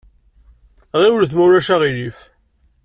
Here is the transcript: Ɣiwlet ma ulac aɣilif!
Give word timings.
Ɣiwlet 1.01 1.31
ma 1.35 1.43
ulac 1.45 1.69
aɣilif! 1.75 2.17